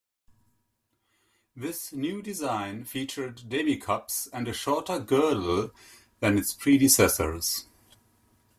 [1.55, 5.69] This new design featured demi-cups and a shorter girdle
[6.21, 7.67] than its predecessors.